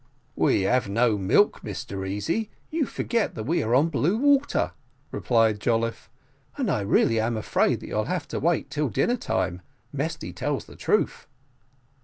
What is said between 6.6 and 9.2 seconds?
I really am afraid that you'll have to wait till dinner